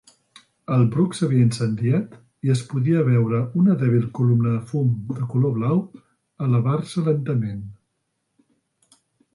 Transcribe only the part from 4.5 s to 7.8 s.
de fum de color blau elevar-se lentament.